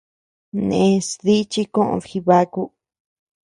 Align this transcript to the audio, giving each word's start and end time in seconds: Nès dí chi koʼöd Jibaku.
Nès 0.67 1.05
dí 1.25 1.35
chi 1.51 1.61
koʼöd 1.75 2.03
Jibaku. 2.09 2.63